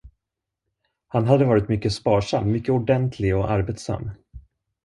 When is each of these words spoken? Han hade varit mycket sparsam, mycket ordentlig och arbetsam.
Han 1.07 1.27
hade 1.27 1.45
varit 1.45 1.69
mycket 1.69 1.93
sparsam, 1.93 2.51
mycket 2.51 2.69
ordentlig 2.69 3.35
och 3.35 3.51
arbetsam. 3.51 4.09